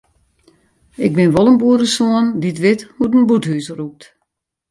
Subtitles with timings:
[1.05, 4.01] Ik bin wol in boeresoan dy't wit hoe't in bûthús rûkt.